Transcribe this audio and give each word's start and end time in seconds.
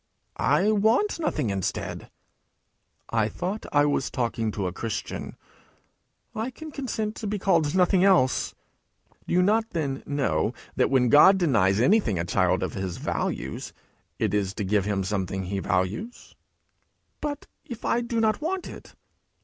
'I 0.37 0.71
want 0.71 1.19
nothing 1.19 1.51
instead.' 1.51 2.09
'I 3.11 3.29
thought 3.29 3.67
I 3.71 3.85
was 3.85 4.09
talking 4.09 4.49
to 4.51 4.65
a 4.65 4.71
Christian!' 4.73 5.37
'I 6.33 6.49
can 6.49 6.71
consent 6.71 7.15
to 7.17 7.27
be 7.27 7.37
called 7.37 7.75
nothing 7.75 8.03
else.' 8.03 8.55
'Do 9.27 9.35
you 9.35 9.43
not, 9.43 9.69
then, 9.69 10.01
know 10.07 10.55
that, 10.75 10.89
when 10.89 11.09
God 11.09 11.37
denies 11.37 11.79
anything 11.79 12.17
a 12.17 12.25
child 12.25 12.63
of 12.63 12.73
his 12.73 12.97
values, 12.97 13.73
it 14.17 14.33
is 14.33 14.55
to 14.55 14.63
give 14.63 14.85
him 14.85 15.03
something 15.03 15.43
he 15.43 15.59
values?' 15.59 16.33
'But 17.21 17.45
if 17.65 17.85
I 17.85 18.01
do 18.01 18.19
not 18.19 18.41
want 18.41 18.67
it?' 18.67 18.95